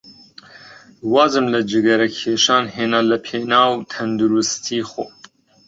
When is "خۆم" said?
4.91-5.11